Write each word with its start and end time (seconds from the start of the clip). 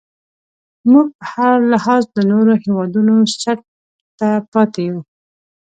موږ 0.91 1.07
په 1.17 1.23
هر 1.33 1.55
لحاظ 1.71 2.03
له 2.15 2.21
نورو 2.31 2.53
هیوادونو 2.63 3.13
څټ 3.39 3.59
ته 4.19 4.29
پاتې 4.51 4.81
یو. 4.89 4.97